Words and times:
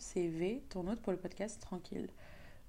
c'est 0.00 0.28
V, 0.28 0.62
ton 0.68 0.86
hôte 0.86 1.00
pour 1.00 1.12
le 1.12 1.18
podcast 1.18 1.60
Tranquille. 1.60 2.08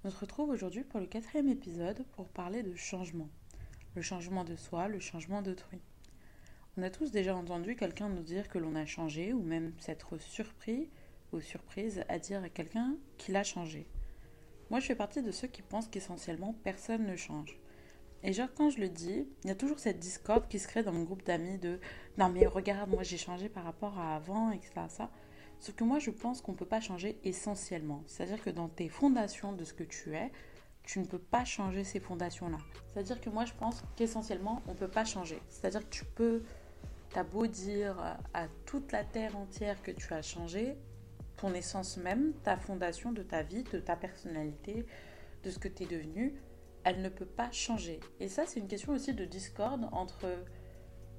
On 0.03 0.09
se 0.09 0.17
retrouve 0.17 0.49
aujourd'hui 0.49 0.83
pour 0.83 0.99
le 0.99 1.05
quatrième 1.05 1.49
épisode 1.49 2.03
pour 2.13 2.27
parler 2.29 2.63
de 2.63 2.75
changement. 2.75 3.29
Le 3.95 4.01
changement 4.01 4.43
de 4.43 4.55
soi, 4.55 4.87
le 4.87 4.99
changement 4.99 5.41
d'autrui. 5.41 5.79
On 6.77 6.81
a 6.81 6.89
tous 6.89 7.11
déjà 7.11 7.35
entendu 7.35 7.75
quelqu'un 7.75 8.09
nous 8.09 8.23
dire 8.23 8.47
que 8.47 8.57
l'on 8.57 8.75
a 8.75 8.85
changé 8.85 9.33
ou 9.33 9.43
même 9.43 9.73
s'être 9.79 10.17
surpris 10.17 10.89
ou 11.31 11.39
surprise 11.39 12.03
à 12.09 12.17
dire 12.17 12.43
à 12.43 12.49
quelqu'un 12.49 12.95
qu'il 13.17 13.35
a 13.35 13.43
changé. 13.43 13.87
Moi, 14.71 14.79
je 14.79 14.87
fais 14.87 14.95
partie 14.95 15.21
de 15.21 15.31
ceux 15.31 15.47
qui 15.47 15.61
pensent 15.61 15.87
qu'essentiellement 15.87 16.55
personne 16.63 17.05
ne 17.05 17.15
change. 17.15 17.59
Et 18.23 18.33
genre, 18.33 18.49
quand 18.55 18.69
je 18.69 18.79
le 18.79 18.89
dis, 18.89 19.27
il 19.43 19.47
y 19.47 19.51
a 19.51 19.55
toujours 19.55 19.79
cette 19.79 19.99
discorde 19.99 20.47
qui 20.47 20.59
se 20.59 20.67
crée 20.67 20.83
dans 20.83 20.91
mon 20.91 21.03
groupe 21.03 21.25
d'amis 21.25 21.57
de 21.57 21.79
non, 22.17 22.29
mais 22.29 22.45
regarde, 22.47 22.89
moi 22.89 23.03
j'ai 23.03 23.17
changé 23.17 23.49
par 23.49 23.63
rapport 23.63 23.97
à 23.99 24.15
avant, 24.15 24.51
etc. 24.51 24.71
Sauf 25.59 25.75
que 25.75 25.83
moi, 25.83 25.99
je 25.99 26.11
pense 26.11 26.41
qu'on 26.41 26.53
ne 26.53 26.57
peut 26.57 26.65
pas 26.65 26.79
changer 26.79 27.19
essentiellement. 27.23 28.03
C'est-à-dire 28.07 28.41
que 28.41 28.49
dans 28.49 28.69
tes 28.69 28.87
fondations 28.87 29.51
de 29.51 29.63
ce 29.63 29.73
que 29.73 29.83
tu 29.83 30.15
es, 30.15 30.31
tu 30.83 30.99
ne 30.99 31.05
peux 31.05 31.19
pas 31.19 31.45
changer 31.45 31.83
ces 31.83 31.99
fondations-là. 31.99 32.57
C'est-à-dire 32.87 33.19
que 33.19 33.29
moi, 33.29 33.45
je 33.45 33.53
pense 33.53 33.83
qu'essentiellement, 33.95 34.61
on 34.67 34.71
ne 34.71 34.77
peut 34.77 34.87
pas 34.87 35.05
changer. 35.05 35.39
C'est-à-dire 35.49 35.81
que 35.81 35.93
tu 35.93 36.05
peux, 36.05 36.43
t'as 37.11 37.23
beau 37.23 37.45
dire 37.45 38.17
à 38.33 38.47
toute 38.65 38.91
la 38.91 39.03
terre 39.03 39.37
entière 39.37 39.81
que 39.83 39.91
tu 39.91 40.13
as 40.13 40.21
changé, 40.21 40.77
ton 41.37 41.53
essence 41.53 41.97
même, 41.97 42.33
ta 42.43 42.57
fondation 42.57 43.11
de 43.11 43.21
ta 43.21 43.43
vie, 43.43 43.63
de 43.63 43.79
ta 43.79 43.95
personnalité, 43.95 44.85
de 45.43 45.51
ce 45.51 45.59
que 45.59 45.67
tu 45.67 45.83
es 45.83 45.85
devenu, 45.85 46.33
elle 46.83 47.01
ne 47.01 47.09
peut 47.09 47.25
pas 47.25 47.51
changer. 47.51 47.99
Et 48.19 48.29
ça, 48.29 48.45
c'est 48.45 48.59
une 48.59 48.67
question 48.67 48.93
aussi 48.93 49.13
de 49.13 49.25
discorde 49.25 49.89
entre 49.91 50.27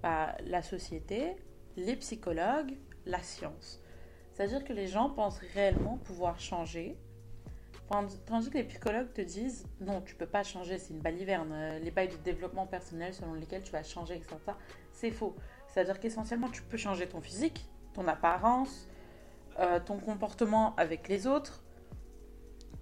bah, 0.03 0.35
la 0.47 0.63
société, 0.63 1.37
les 1.77 1.97
psychologues, 1.97 2.77
la 3.07 3.23
science. 3.23 3.81
C'est-à-dire 4.41 4.65
que 4.65 4.73
les 4.73 4.87
gens 4.87 5.11
pensent 5.11 5.39
réellement 5.53 5.99
pouvoir 5.99 6.41
changer, 6.41 6.97
tandis 8.25 8.49
que 8.49 8.57
les 8.57 8.65
psychologues 8.65 9.13
te 9.13 9.21
disent 9.21 9.67
non, 9.83 10.01
tu 10.01 10.15
peux 10.15 10.25
pas 10.25 10.45
changer, 10.45 10.79
c'est 10.79 10.95
une 10.95 11.01
baliverne. 11.01 11.53
Euh, 11.53 11.79
les 11.79 11.91
bails 11.91 12.09
de 12.09 12.17
développement 12.17 12.67
personnel 12.67 13.13
selon 13.13 13.35
lesquels 13.35 13.63
tu 13.63 13.71
vas 13.71 13.83
changer, 13.83 14.15
etc., 14.15 14.39
c'est 14.93 15.11
faux. 15.11 15.37
C'est-à-dire 15.69 16.01
qu'essentiellement, 16.01 16.49
tu 16.49 16.63
peux 16.63 16.79
changer 16.79 17.07
ton 17.07 17.21
physique, 17.21 17.69
ton 17.93 18.09
apparence, 18.09 18.89
euh, 19.59 19.79
ton 19.79 19.99
comportement 19.99 20.75
avec 20.77 21.09
les 21.09 21.27
autres, 21.27 21.63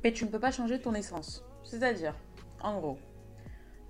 mais 0.04 0.12
tu 0.12 0.26
ne 0.26 0.30
peux 0.30 0.38
pas 0.38 0.52
changer 0.52 0.80
ton 0.80 0.94
essence. 0.94 1.44
C'est-à-dire, 1.64 2.14
en 2.62 2.78
gros, 2.78 2.98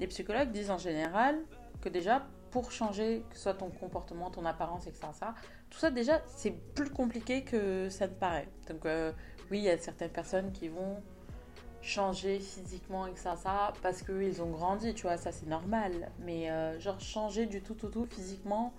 les 0.00 0.06
psychologues 0.06 0.52
disent 0.52 0.70
en 0.70 0.78
général 0.78 1.38
que 1.82 1.90
déjà, 1.90 2.26
pour 2.50 2.72
changer, 2.72 3.26
que 3.28 3.36
ce 3.36 3.42
soit 3.42 3.52
ton 3.52 3.68
comportement, 3.68 4.30
ton 4.30 4.46
apparence, 4.46 4.86
etc., 4.86 5.08
tout 5.70 5.78
ça 5.78 5.90
déjà, 5.90 6.20
c'est 6.26 6.50
plus 6.50 6.90
compliqué 6.90 7.42
que 7.42 7.88
ça 7.88 8.06
ne 8.06 8.12
paraît. 8.12 8.48
Donc, 8.68 8.86
euh, 8.86 9.12
oui, 9.50 9.58
il 9.58 9.64
y 9.64 9.70
a 9.70 9.78
certaines 9.78 10.10
personnes 10.10 10.52
qui 10.52 10.68
vont 10.68 11.02
changer 11.80 12.38
physiquement, 12.38 13.06
etc., 13.06 13.30
ça, 13.36 13.72
parce 13.82 14.02
qu'ils 14.02 14.42
ont 14.42 14.50
grandi, 14.50 14.94
tu 14.94 15.02
vois, 15.02 15.16
ça 15.16 15.32
c'est 15.32 15.46
normal. 15.46 16.10
Mais 16.20 16.50
euh, 16.50 16.78
genre, 16.80 17.00
changer 17.00 17.46
du 17.46 17.62
tout, 17.62 17.74
tout, 17.74 17.88
tout 17.88 18.06
physiquement, 18.06 18.72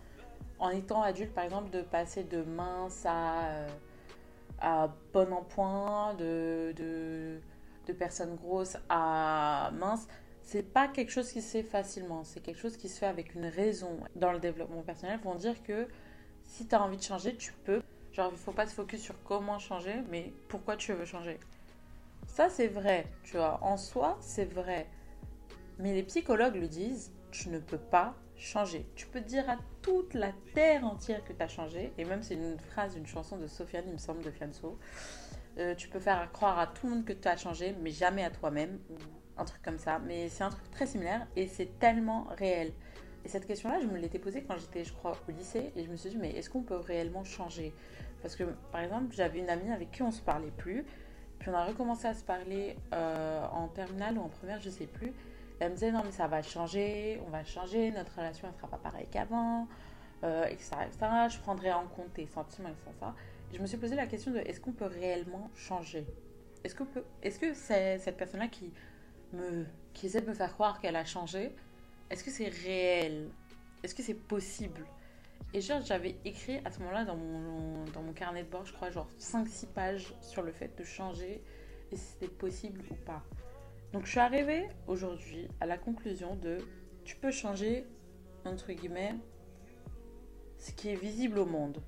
en 0.59 0.69
étant 0.69 1.01
adulte, 1.01 1.33
par 1.33 1.43
exemple, 1.43 1.69
de 1.71 1.81
passer 1.81 2.23
de 2.23 2.41
mince 2.43 3.05
à, 3.05 3.49
euh, 3.49 3.67
à 4.59 4.93
bon 5.13 5.27
en 5.57 6.13
de, 6.15 6.73
de, 6.75 7.39
de 7.87 7.93
personnes 7.93 8.35
grosses 8.35 8.77
à 8.89 9.71
mince, 9.73 10.07
c'est 10.41 10.63
pas 10.63 10.87
quelque 10.87 11.11
chose 11.11 11.31
qui 11.31 11.41
se 11.41 11.51
fait 11.51 11.63
facilement, 11.63 12.23
c'est 12.23 12.39
quelque 12.39 12.59
chose 12.59 12.75
qui 12.75 12.89
se 12.89 12.99
fait 12.99 13.05
avec 13.05 13.35
une 13.35 13.45
raison. 13.45 13.99
Dans 14.15 14.31
le 14.31 14.39
développement 14.39 14.81
personnel, 14.81 15.19
vont 15.23 15.35
dire 15.35 15.61
que 15.63 15.87
si 16.50 16.66
tu 16.67 16.75
as 16.75 16.81
envie 16.81 16.97
de 16.97 17.03
changer, 17.03 17.36
tu 17.36 17.53
peux. 17.64 17.81
Genre, 18.11 18.31
il 18.33 18.38
faut 18.38 18.52
pas 18.52 18.67
se 18.67 18.73
focus 18.73 19.02
sur 19.02 19.16
comment 19.23 19.60
changer, 19.60 20.02
mais 20.10 20.33
pourquoi 20.49 20.76
tu 20.76 20.92
veux 20.93 21.05
changer. 21.05 21.39
Ça, 22.27 22.49
c'est 22.49 22.67
vrai, 22.67 23.05
tu 23.23 23.37
vois. 23.37 23.60
En 23.64 23.77
soi, 23.77 24.17
c'est 24.20 24.52
vrai. 24.52 24.88
Mais 25.77 25.93
les 25.93 26.04
psychologues 26.04 26.55
le 26.55 26.67
disent, 26.67 27.11
tu 27.32 27.49
ne 27.49 27.59
peux 27.59 27.77
pas 27.77 28.15
changer. 28.36 28.86
Tu 28.95 29.05
peux 29.05 29.21
dire 29.21 29.48
à 29.49 29.58
toute 29.82 30.15
la 30.15 30.32
terre 30.54 30.86
entière 30.86 31.23
que 31.23 31.33
tu 31.33 31.42
as 31.42 31.48
changé, 31.48 31.93
et 31.98 32.04
même 32.04 32.23
c'est 32.23 32.33
une 32.33 32.58
phrase 32.58 32.95
d'une 32.95 33.08
chanson 33.08 33.38
de 33.38 33.48
Sofiane, 33.48 33.86
il 33.88 33.93
me 33.93 33.98
semble, 33.98 34.23
de 34.23 34.32
Fianso. 34.32 34.77
Euh, 35.59 35.76
tu 35.76 35.88
peux 35.88 35.99
faire 35.99 36.32
croire 36.32 36.58
à 36.58 36.67
tout 36.67 36.88
le 36.88 36.95
monde 36.95 37.05
que 37.05 37.14
tu 37.14 37.27
as 37.27 37.38
changé, 37.38 37.76
mais 37.82 37.92
jamais 37.92 38.23
à 38.23 38.32
toi-même, 38.32 38.80
ou 38.89 38.95
un 39.38 39.45
truc 39.45 39.61
comme 39.61 39.77
ça. 39.77 39.99
Mais 39.99 40.30
c'est 40.30 40.43
un 40.43 40.49
truc 40.49 40.70
très 40.71 40.88
similaire, 40.88 41.27
et 41.36 41.48
c'est 41.48 41.77
tellement 41.80 42.27
réel. 42.38 42.73
Et 43.29 43.31
cette 43.31 43.45
question-là, 43.45 43.79
je 43.79 43.85
me 43.85 43.95
l'étais 43.95 44.17
posée 44.17 44.41
quand 44.41 44.57
j'étais, 44.57 44.83
je 44.83 44.91
crois, 44.91 45.11
au 45.11 45.31
lycée, 45.31 45.71
et 45.75 45.83
je 45.83 45.89
me 45.91 45.95
suis 45.97 46.09
dit, 46.09 46.17
mais 46.17 46.31
est-ce 46.31 46.49
qu'on 46.49 46.63
peut 46.63 46.77
réellement 46.77 47.23
changer? 47.23 47.75
Parce 48.23 48.35
que, 48.35 48.43
par 48.71 48.81
exemple, 48.81 49.13
j'avais 49.15 49.37
une 49.37 49.51
amie 49.51 49.71
avec 49.71 49.91
qui 49.91 50.01
on 50.01 50.09
se 50.09 50.19
parlait 50.19 50.49
plus, 50.49 50.83
puis 51.37 51.51
on 51.51 51.53
a 51.53 51.63
recommencé 51.63 52.07
à 52.07 52.15
se 52.15 52.23
parler 52.23 52.75
euh, 52.91 53.45
en 53.51 53.67
terminale 53.67 54.17
ou 54.17 54.21
en 54.21 54.29
première, 54.29 54.59
je 54.59 54.71
sais 54.71 54.87
plus. 54.87 55.13
elle 55.59 55.69
me 55.69 55.75
disait, 55.75 55.91
non, 55.91 56.01
mais 56.03 56.11
ça 56.11 56.25
va 56.25 56.41
changer, 56.41 57.21
on 57.27 57.29
va 57.29 57.43
changer, 57.43 57.91
notre 57.91 58.15
relation 58.15 58.47
ne 58.47 58.53
sera 58.53 58.67
pas 58.67 58.77
pareille 58.77 59.05
qu'avant, 59.11 59.67
euh, 60.23 60.45
etc., 60.45 60.67
Je 61.29 61.37
prendrai 61.37 61.71
en 61.71 61.85
compte 61.85 62.11
tes 62.15 62.25
sentiments, 62.25 62.69
etc. 62.69 63.11
Et 63.53 63.57
je 63.57 63.61
me 63.61 63.67
suis 63.67 63.77
posé 63.77 63.95
la 63.95 64.07
question 64.07 64.31
de, 64.31 64.39
est-ce 64.39 64.59
qu'on 64.59 64.71
peut 64.71 64.87
réellement 64.87 65.51
changer? 65.53 66.07
Est-ce 66.63 66.73
que, 66.73 66.83
est-ce 67.21 67.37
que 67.37 67.53
c'est 67.53 67.99
cette 67.99 68.17
personne-là 68.17 68.47
qui, 68.47 68.73
me, 69.33 69.67
qui 69.93 70.07
essaie 70.07 70.21
de 70.21 70.27
me 70.27 70.33
faire 70.33 70.51
croire 70.51 70.79
qu'elle 70.79 70.95
a 70.95 71.05
changé? 71.05 71.53
Est-ce 72.09 72.23
que 72.23 72.31
c'est 72.31 72.47
réel? 72.47 73.30
Est-ce 73.83 73.95
que 73.95 74.03
c'est 74.03 74.14
possible? 74.14 74.86
Et 75.53 75.61
genre, 75.61 75.81
j'avais 75.81 76.15
écrit 76.25 76.59
à 76.65 76.71
ce 76.71 76.80
moment-là 76.80 77.05
dans 77.05 77.15
mon, 77.15 77.86
dans 77.86 78.02
mon 78.02 78.14
carnet 78.14 78.43
de 78.43 78.49
bord, 78.49 78.65
je 78.65 78.73
crois, 78.73 78.92
genre 78.92 79.09
5-6 79.20 79.67
pages 79.67 80.14
sur 80.21 80.43
le 80.43 80.52
fait 80.52 80.77
de 80.77 80.83
changer 80.83 81.42
et 81.92 81.95
si 81.95 82.03
c'était 82.03 82.27
possible 82.27 82.81
ou 82.92 82.95
pas. 83.05 83.23
Donc, 83.93 84.05
je 84.05 84.11
suis 84.11 84.20
arrivée 84.20 84.67
aujourd'hui 84.86 85.47
à 85.59 85.65
la 85.65 85.77
conclusion 85.77 86.36
de 86.36 86.59
tu 87.03 87.15
peux 87.15 87.31
changer, 87.31 87.87
entre 88.45 88.71
guillemets, 88.71 89.15
ce 90.59 90.71
qui 90.71 90.89
est 90.89 90.95
visible 90.95 91.39
au 91.39 91.45
monde. 91.45 91.81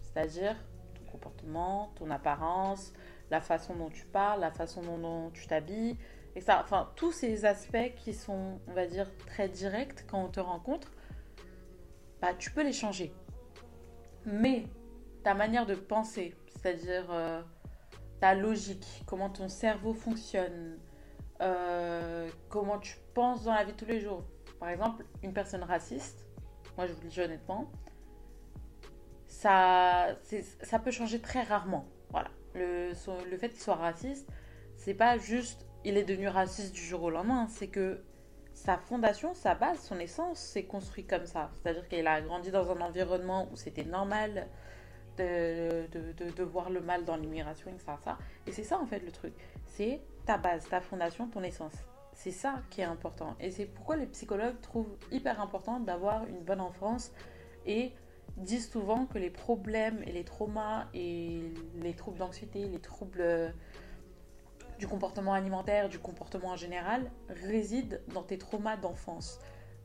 C'est-à-dire 0.00 0.56
ton 0.94 1.12
comportement, 1.12 1.92
ton 1.94 2.10
apparence, 2.10 2.92
la 3.30 3.40
façon 3.40 3.76
dont 3.76 3.90
tu 3.90 4.04
parles, 4.06 4.40
la 4.40 4.50
façon 4.50 4.82
dont 4.82 5.30
tu 5.30 5.46
t'habilles, 5.46 5.96
et 6.34 6.40
ça, 6.40 6.60
enfin, 6.62 6.90
tous 6.96 7.12
ces 7.12 7.44
aspects 7.44 7.94
qui 7.96 8.14
sont, 8.14 8.60
on 8.66 8.72
va 8.72 8.86
dire, 8.86 9.10
très 9.26 9.48
directs 9.48 10.06
quand 10.06 10.24
on 10.24 10.28
te 10.28 10.40
rencontre, 10.40 10.90
bah, 12.20 12.32
tu 12.34 12.50
peux 12.50 12.62
les 12.62 12.72
changer. 12.72 13.12
Mais 14.24 14.64
ta 15.22 15.34
manière 15.34 15.66
de 15.66 15.74
penser, 15.74 16.34
c'est-à-dire 16.48 17.06
euh, 17.10 17.42
ta 18.20 18.34
logique, 18.34 19.02
comment 19.06 19.28
ton 19.28 19.48
cerveau 19.48 19.92
fonctionne, 19.92 20.78
euh, 21.40 22.28
comment 22.48 22.78
tu 22.78 22.96
penses 23.14 23.44
dans 23.44 23.52
la 23.52 23.64
vie 23.64 23.72
de 23.72 23.76
tous 23.76 23.86
les 23.86 24.00
jours. 24.00 24.24
Par 24.58 24.70
exemple, 24.70 25.04
une 25.22 25.34
personne 25.34 25.62
raciste, 25.64 26.24
moi 26.76 26.86
je 26.86 26.92
vous 26.92 27.02
le 27.02 27.08
dis 27.08 27.20
honnêtement, 27.20 27.70
ça, 29.26 30.16
ça 30.62 30.78
peut 30.78 30.92
changer 30.92 31.20
très 31.20 31.42
rarement. 31.42 31.86
Voilà. 32.10 32.30
Le, 32.54 32.92
le 33.28 33.36
fait 33.38 33.48
qu'il 33.48 33.60
soit 33.60 33.74
raciste, 33.74 34.28
c'est 34.76 34.94
pas 34.94 35.18
juste 35.18 35.66
il 35.84 35.96
est 35.96 36.04
devenu 36.04 36.28
raciste 36.28 36.74
du 36.74 36.80
jour 36.80 37.02
au 37.02 37.10
lendemain. 37.10 37.46
C'est 37.48 37.68
que 37.68 38.00
sa 38.54 38.76
fondation, 38.78 39.34
sa 39.34 39.54
base, 39.54 39.80
son 39.80 39.98
essence 39.98 40.38
s'est 40.38 40.64
construit 40.64 41.04
comme 41.04 41.26
ça. 41.26 41.50
C'est-à-dire 41.54 41.88
qu'il 41.88 42.06
a 42.06 42.20
grandi 42.20 42.50
dans 42.50 42.70
un 42.70 42.80
environnement 42.80 43.48
où 43.52 43.56
c'était 43.56 43.84
normal 43.84 44.48
de, 45.18 45.86
de, 45.90 46.42
voir 46.42 46.70
le 46.70 46.80
mal 46.80 47.04
dans 47.04 47.16
l'immigration, 47.16 47.70
etc. 47.70 47.92
Et 48.46 48.52
c'est 48.52 48.62
ça 48.62 48.78
en 48.78 48.86
fait 48.86 49.00
le 49.00 49.10
truc. 49.10 49.34
C'est 49.66 50.00
ta 50.26 50.38
base, 50.38 50.68
ta 50.68 50.80
fondation, 50.80 51.28
ton 51.28 51.42
essence. 51.42 51.74
C'est 52.14 52.30
ça 52.30 52.62
qui 52.70 52.80
est 52.80 52.84
important. 52.84 53.36
Et 53.40 53.50
c'est 53.50 53.66
pourquoi 53.66 53.96
les 53.96 54.06
psychologues 54.06 54.60
trouvent 54.60 54.96
hyper 55.10 55.40
important 55.40 55.80
d'avoir 55.80 56.26
une 56.26 56.40
bonne 56.40 56.60
enfance 56.60 57.12
et 57.66 57.92
disent 58.36 58.70
souvent 58.70 59.06
que 59.06 59.18
les 59.18 59.30
problèmes 59.30 60.02
et 60.06 60.12
les 60.12 60.24
traumas 60.24 60.86
et 60.94 61.52
les 61.80 61.94
troubles 61.94 62.18
d'anxiété, 62.18 62.66
les 62.66 62.80
troubles 62.80 63.54
du 64.82 64.88
comportement 64.88 65.32
alimentaire, 65.32 65.88
du 65.88 66.00
comportement 66.00 66.48
en 66.48 66.56
général, 66.56 67.08
réside 67.28 68.00
dans 68.12 68.24
tes 68.24 68.36
traumas 68.36 68.76
d'enfance. 68.76 69.38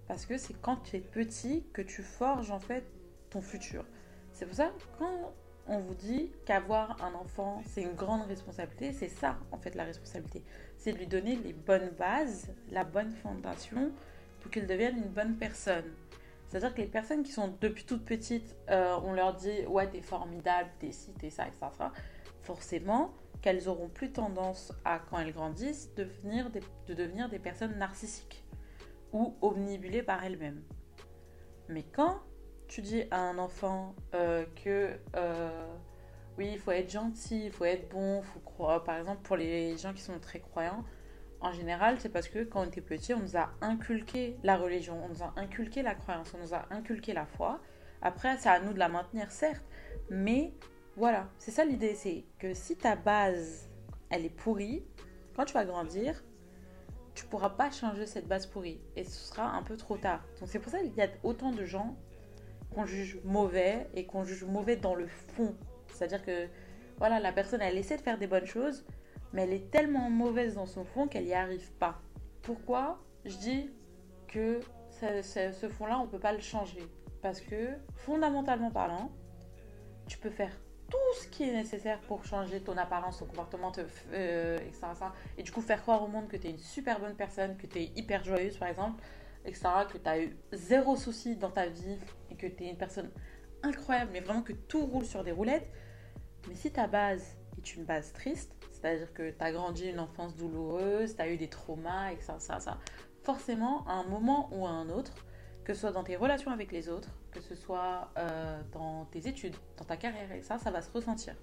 Parce 0.07 0.25
que 0.25 0.39
c'est 0.39 0.59
quand 0.59 0.77
tu 0.77 0.95
es 0.95 0.99
petit 0.99 1.63
que 1.71 1.83
tu 1.83 2.01
forges 2.01 2.49
en 2.49 2.59
fait 2.59 2.83
ton 3.29 3.39
futur. 3.39 3.85
C'est 4.33 4.47
pour 4.47 4.55
ça 4.55 4.71
quand 4.97 5.35
on 5.67 5.77
vous 5.81 5.93
dit 5.93 6.31
qu'avoir 6.45 6.97
un 7.03 7.13
enfant, 7.13 7.61
c'est 7.67 7.83
une 7.83 7.93
grande 7.93 8.23
responsabilité, 8.23 8.91
c'est 8.91 9.07
ça 9.07 9.37
en 9.51 9.59
fait 9.59 9.75
la 9.75 9.83
responsabilité. 9.83 10.41
C'est 10.79 10.93
de 10.93 10.97
lui 10.97 11.05
donner 11.05 11.35
les 11.35 11.53
bonnes 11.53 11.91
bases, 11.91 12.47
la 12.71 12.83
bonne 12.83 13.11
fondation 13.11 13.91
pour 14.39 14.49
qu'il 14.49 14.65
devienne 14.65 14.97
une 14.97 15.09
bonne 15.09 15.35
personne. 15.35 15.93
C'est-à-dire 16.47 16.73
que 16.73 16.81
les 16.81 16.87
personnes 16.87 17.21
qui 17.21 17.33
sont 17.33 17.53
depuis 17.61 17.83
toutes 17.83 18.03
petites, 18.03 18.55
euh, 18.71 18.97
on 19.03 19.13
leur 19.13 19.35
dit 19.35 19.63
ouais 19.67 19.85
t'es 19.85 20.01
formidable, 20.01 20.71
t'es 20.79 20.91
ci, 20.91 21.11
t'es 21.19 21.29
ça, 21.29 21.45
etc. 21.45 21.91
Forcément, 22.41 23.13
qu'elles 23.41 23.69
auront 23.69 23.89
plus 23.89 24.11
tendance 24.11 24.73
à, 24.85 24.99
quand 24.99 25.19
elles 25.19 25.33
grandissent, 25.33 25.93
de 25.95 26.03
devenir 26.03 26.49
des, 26.49 26.61
de 26.87 26.93
devenir 26.93 27.29
des 27.29 27.39
personnes 27.39 27.77
narcissiques 27.77 28.43
ou 29.13 29.35
omnibulées 29.41 30.03
par 30.03 30.23
elles-mêmes. 30.23 30.63
Mais 31.69 31.83
quand 31.83 32.19
tu 32.67 32.81
dis 32.81 33.03
à 33.11 33.19
un 33.19 33.37
enfant 33.37 33.95
euh, 34.13 34.45
que 34.63 34.91
euh, 35.15 35.75
oui, 36.37 36.49
il 36.53 36.59
faut 36.59 36.71
être 36.71 36.91
gentil, 36.91 37.45
il 37.45 37.51
faut 37.51 37.65
être 37.65 37.89
bon, 37.89 38.21
faut 38.21 38.39
croire. 38.39 38.83
Par 38.83 38.97
exemple, 38.97 39.21
pour 39.23 39.37
les 39.37 39.77
gens 39.77 39.93
qui 39.93 40.01
sont 40.01 40.19
très 40.19 40.39
croyants, 40.39 40.83
en 41.39 41.51
général, 41.51 41.99
c'est 41.99 42.09
parce 42.09 42.27
que 42.27 42.43
quand 42.43 42.61
on 42.61 42.65
était 42.65 42.81
petit, 42.81 43.13
on 43.13 43.19
nous 43.19 43.37
a 43.37 43.51
inculqué 43.61 44.37
la 44.43 44.57
religion, 44.57 45.03
on 45.03 45.09
nous 45.09 45.23
a 45.23 45.33
inculqué 45.35 45.81
la 45.81 45.95
croyance, 45.95 46.33
on 46.33 46.39
nous 46.39 46.53
a 46.53 46.65
inculqué 46.71 47.13
la 47.13 47.25
foi. 47.25 47.59
Après, 48.01 48.37
c'est 48.37 48.49
à 48.49 48.59
nous 48.59 48.73
de 48.73 48.79
la 48.79 48.89
maintenir, 48.89 49.31
certes, 49.31 49.63
mais 50.09 50.53
voilà, 50.97 51.29
c'est 51.37 51.51
ça 51.51 51.63
l'idée, 51.63 51.93
c'est 51.93 52.25
que 52.39 52.55
si 52.55 52.75
ta 52.75 52.95
base, 52.95 53.69
elle 54.09 54.25
est 54.25 54.35
pourrie, 54.35 54.83
quand 55.35 55.45
tu 55.45 55.53
vas 55.53 55.63
grandir, 55.63 56.23
tu 57.13 57.25
pourras 57.25 57.51
pas 57.51 57.69
changer 57.69 58.07
cette 58.07 58.27
base 58.27 58.47
pourrie 58.47 58.81
et 58.95 59.03
ce 59.03 59.27
sera 59.27 59.51
un 59.51 59.61
peu 59.61 59.77
trop 59.77 59.97
tard. 59.97 60.25
Donc 60.39 60.49
c'est 60.49 60.57
pour 60.57 60.71
ça 60.71 60.79
qu'il 60.79 60.95
y 60.95 61.01
a 61.01 61.09
autant 61.21 61.51
de 61.51 61.65
gens 61.65 61.95
qu'on 62.73 62.87
juge 62.87 63.19
mauvais 63.23 63.87
et 63.93 64.07
qu'on 64.07 64.23
juge 64.23 64.43
mauvais 64.43 64.75
dans 64.75 64.95
le 64.95 65.05
fond. 65.07 65.55
C'est-à-dire 65.93 66.25
que 66.25 66.47
voilà, 66.97 67.19
la 67.19 67.31
personne 67.31 67.61
elle 67.61 67.77
essaie 67.77 67.97
de 67.97 68.01
faire 68.01 68.17
des 68.17 68.27
bonnes 68.27 68.47
choses, 68.47 68.83
mais 69.33 69.43
elle 69.43 69.53
est 69.53 69.69
tellement 69.69 70.09
mauvaise 70.09 70.55
dans 70.55 70.65
son 70.65 70.83
fond 70.83 71.07
qu'elle 71.07 71.25
n'y 71.25 71.33
arrive 71.33 71.71
pas. 71.73 72.01
Pourquoi 72.41 72.99
je 73.23 73.37
dis 73.37 73.69
que 74.27 74.61
ce, 74.89 75.69
fond-là, 75.69 75.99
on 75.99 76.05
ne 76.05 76.09
peut 76.09 76.19
pas 76.19 76.33
le 76.33 76.39
changer? 76.39 76.81
Parce 77.21 77.41
que, 77.41 77.69
fondamentalement 77.93 78.71
parlant, 78.71 79.11
tu 80.07 80.17
peux 80.17 80.29
faire 80.29 80.51
tout 80.89 81.21
ce 81.21 81.27
qui 81.27 81.43
est 81.43 81.53
nécessaire 81.53 81.99
pour 82.01 82.23
changer 82.25 82.61
ton 82.61 82.77
apparence, 82.77 83.19
ton 83.19 83.25
comportement, 83.25 83.71
euh, 84.13 84.57
etc., 84.59 84.87
Et 85.37 85.43
du 85.43 85.51
coup, 85.51 85.61
faire 85.61 85.81
croire 85.81 86.03
au 86.03 86.07
monde 86.07 86.27
que 86.27 86.37
tu 86.37 86.47
es 86.47 86.51
une 86.51 86.59
super 86.59 86.99
bonne 86.99 87.15
personne, 87.15 87.57
que 87.57 87.67
tu 87.67 87.79
es 87.79 87.91
hyper 87.95 88.23
joyeuse, 88.23 88.57
par 88.57 88.69
exemple, 88.69 89.03
etc., 89.45 89.63
que 89.91 89.97
tu 89.97 90.09
as 90.09 90.19
eu 90.21 90.37
zéro 90.53 90.95
souci 90.95 91.35
dans 91.35 91.51
ta 91.51 91.67
vie 91.67 91.97
et 92.31 92.35
que 92.35 92.47
tu 92.47 92.63
es 92.63 92.69
une 92.69 92.77
personne 92.77 93.11
incroyable, 93.63 94.11
mais 94.13 94.21
vraiment 94.21 94.43
que 94.43 94.53
tout 94.53 94.85
roule 94.85 95.05
sur 95.05 95.23
des 95.23 95.31
roulettes. 95.31 95.69
Mais 96.47 96.55
si 96.55 96.71
ta 96.71 96.87
base 96.87 97.37
est 97.57 97.75
une 97.75 97.83
base 97.83 98.13
triste, 98.13 98.53
c'est-à-dire 98.71 99.11
que 99.13 99.31
tu 99.31 99.43
as 99.43 99.51
grandi 99.51 99.89
une 99.89 99.99
enfance 99.99 100.35
douloureuse, 100.35 101.15
tu 101.15 101.21
as 101.21 101.29
eu 101.29 101.37
des 101.37 101.49
traumas, 101.49 102.11
et 102.11 102.21
ça, 102.21 102.39
ça, 102.39 102.59
ça. 102.59 102.77
Forcément, 103.23 103.85
à 103.87 103.93
un 103.93 104.03
moment 104.03 104.49
ou 104.53 104.65
à 104.65 104.69
un 104.69 104.89
autre, 104.89 105.13
que 105.67 105.73
ce 105.73 105.81
soit 105.81 105.91
dans 105.91 106.05
tes 106.05 106.15
relations 106.15 106.51
avec 106.51 106.71
les 106.71 106.87
autres, 106.87 107.09
que 107.29 107.41
ce 107.41 107.53
soit 107.53 108.09
euh, 108.17 108.61
dans 108.71 109.03
tes 109.11 109.27
études, 109.27 109.57
dans 109.75 109.83
ta 109.83 109.97
carrière, 109.97 110.31
et 110.31 110.41
ça, 110.41 110.57
ça 110.57 110.71
va 110.71 110.81
se 110.81 110.89
ressentir. 110.89 111.35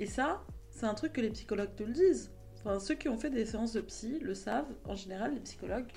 Et 0.00 0.06
ça, 0.06 0.42
c'est 0.70 0.86
un 0.86 0.94
truc 0.94 1.12
que 1.12 1.20
les 1.20 1.28
psychologues 1.28 1.76
te 1.76 1.82
le 1.82 1.92
disent. 1.92 2.32
Enfin, 2.56 2.80
ceux 2.80 2.94
qui 2.94 3.10
ont 3.10 3.18
fait 3.18 3.28
des 3.28 3.44
séances 3.44 3.74
de 3.74 3.82
psy 3.82 4.20
le 4.20 4.34
savent. 4.34 4.74
En 4.86 4.94
général, 4.94 5.34
les 5.34 5.40
psychologues 5.40 5.92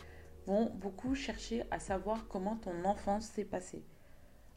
vont 0.47 0.65
beaucoup 0.65 1.15
chercher 1.15 1.63
à 1.71 1.79
savoir 1.79 2.27
comment 2.27 2.57
ton 2.57 2.83
enfance 2.83 3.27
s'est 3.27 3.45
passée. 3.45 3.85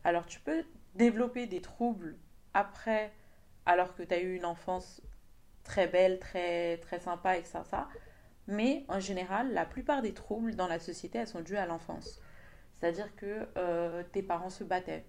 Alors, 0.03 0.27
tu 0.27 0.41
peux 0.41 0.65
développer 0.97 1.47
des 1.47 1.61
troubles 1.61 2.17
après, 2.53 3.13
alors 3.65 3.95
que 3.95 4.03
tu 4.03 4.13
as 4.13 4.21
eu 4.21 4.35
une 4.35 4.45
enfance 4.45 5.03
très 5.63 5.87
belle, 5.87 6.19
très, 6.19 6.79
très 6.79 6.99
sympa, 6.99 7.39
et 7.39 7.45
ça, 7.45 7.63
ça. 7.63 7.87
Mais 8.49 8.85
en 8.89 8.99
général, 8.99 9.53
la 9.53 9.67
plupart 9.67 10.03
des 10.03 10.15
troubles 10.15 10.57
dans 10.57 10.67
la 10.67 10.81
société, 10.81 11.19
elles 11.19 11.29
sont 11.29 11.43
dues 11.43 11.57
à 11.57 11.67
l'enfance. 11.67 12.21
C'est-à-dire 12.83 13.15
que 13.15 13.47
euh, 13.57 14.03
tes 14.11 14.25
parents 14.25 14.51
se 14.51 14.65
battaient 14.65 15.05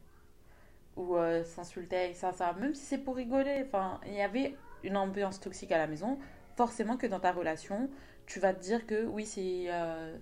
ou 0.96 1.16
euh, 1.16 1.44
s'insultaient, 1.44 2.14
ça, 2.14 2.32
ça. 2.32 2.54
Même 2.54 2.76
si 2.76 2.86
c'est 2.86 3.00
pour 3.00 3.16
rigoler, 3.16 3.64
enfin, 3.66 4.00
il 4.06 4.14
y 4.14 4.22
avait 4.22 4.56
une 4.84 4.96
ambiance 4.96 5.40
toxique 5.40 5.72
à 5.72 5.80
la 5.80 5.88
maison. 5.88 6.20
Forcément 6.56 6.98
que 6.98 7.08
dans 7.08 7.20
ta 7.20 7.32
relation, 7.32 7.90
tu 8.28 8.40
vas 8.40 8.54
te 8.54 8.62
dire 8.62 8.86
que 8.86 9.06
oui, 9.06 9.26
c'est... 9.26 9.66
Euh, 9.70 10.16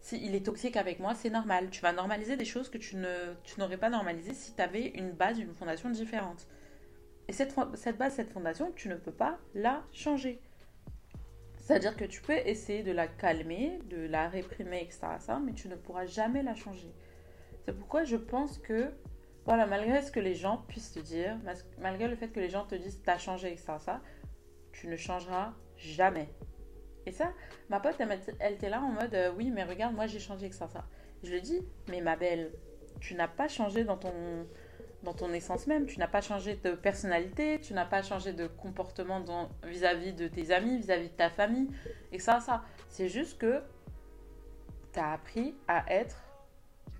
si 0.00 0.20
il 0.24 0.34
est 0.34 0.44
toxique 0.44 0.76
avec 0.76 0.98
moi, 0.98 1.14
c'est 1.14 1.30
normal. 1.30 1.70
Tu 1.70 1.80
vas 1.80 1.92
normaliser 1.92 2.36
des 2.36 2.44
choses 2.44 2.68
que 2.68 2.78
tu, 2.78 2.96
ne, 2.96 3.34
tu 3.44 3.60
n'aurais 3.60 3.76
pas 3.76 3.88
normalisées 3.88 4.34
si 4.34 4.52
tu 4.56 4.60
avais 4.60 4.88
une 4.88 5.12
base, 5.12 5.38
une 5.38 5.54
fondation 5.54 5.90
différente. 5.90 6.48
Et 7.28 7.32
cette, 7.32 7.54
cette 7.74 7.98
base, 7.98 8.14
cette 8.14 8.30
fondation, 8.30 8.72
tu 8.74 8.88
ne 8.88 8.96
peux 8.96 9.12
pas 9.12 9.38
la 9.54 9.84
changer. 9.92 10.40
C'est-à-dire 11.66 11.96
que 11.96 12.04
tu 12.04 12.22
peux 12.22 12.36
essayer 12.46 12.84
de 12.84 12.92
la 12.92 13.08
calmer, 13.08 13.80
de 13.90 14.06
la 14.06 14.28
réprimer, 14.28 14.82
etc. 14.82 15.00
Mais 15.44 15.52
tu 15.52 15.66
ne 15.66 15.74
pourras 15.74 16.06
jamais 16.06 16.44
la 16.44 16.54
changer. 16.54 16.94
C'est 17.64 17.76
pourquoi 17.76 18.04
je 18.04 18.14
pense 18.14 18.58
que, 18.58 18.92
voilà, 19.46 19.66
malgré 19.66 20.00
ce 20.00 20.12
que 20.12 20.20
les 20.20 20.36
gens 20.36 20.58
puissent 20.68 20.92
te 20.92 21.00
dire, 21.00 21.36
malgré 21.80 22.06
le 22.06 22.14
fait 22.14 22.28
que 22.28 22.38
les 22.38 22.50
gens 22.50 22.64
te 22.66 22.76
disent 22.76 23.02
t'as 23.02 23.18
changé, 23.18 23.48
etc. 23.48 23.72
Tu 24.70 24.86
ne 24.86 24.94
changeras 24.94 25.54
jamais. 25.76 26.28
Et 27.04 27.10
ça, 27.10 27.32
ma 27.68 27.80
pote, 27.80 27.96
elle, 28.38 28.52
était 28.54 28.70
là 28.70 28.80
en 28.80 28.92
mode 28.92 29.14
euh, 29.14 29.32
oui, 29.36 29.50
mais 29.50 29.64
regarde, 29.64 29.92
moi 29.92 30.06
j'ai 30.06 30.20
changé, 30.20 30.46
etc. 30.46 30.66
Je 31.24 31.32
lui 31.32 31.42
dis, 31.42 31.62
mais 31.88 32.00
ma 32.00 32.14
belle, 32.14 32.52
tu 33.00 33.16
n'as 33.16 33.26
pas 33.26 33.48
changé 33.48 33.82
dans 33.82 33.96
ton 33.96 34.46
dans 35.06 35.14
ton 35.14 35.32
essence 35.32 35.66
même. 35.66 35.86
Tu 35.86 35.98
n'as 35.98 36.08
pas 36.08 36.20
changé 36.20 36.56
de 36.56 36.72
personnalité, 36.72 37.60
tu 37.60 37.72
n'as 37.72 37.86
pas 37.86 38.02
changé 38.02 38.32
de 38.32 38.46
comportement 38.46 39.24
vis-à-vis 39.64 40.12
de 40.12 40.28
tes 40.28 40.50
amis, 40.50 40.76
vis-à-vis 40.78 41.08
de 41.08 41.14
ta 41.14 41.30
famille, 41.30 41.68
et 42.12 42.18
ça. 42.18 42.38
C'est 42.88 43.08
juste 43.08 43.38
que 43.38 43.62
tu 44.92 44.98
as 44.98 45.12
appris 45.12 45.54
à 45.68 45.84
être 45.88 46.22